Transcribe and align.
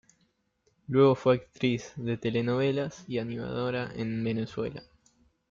Luego 0.87 1.13
fue 1.13 1.35
actriz 1.35 1.93
de 1.95 2.17
telenovelas 2.17 3.05
y 3.07 3.19
animadora 3.19 3.91
en 3.95 4.23
Venezuela. 4.23 4.81